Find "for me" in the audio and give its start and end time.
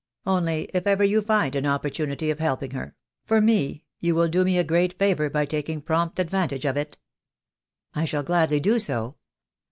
3.27-3.83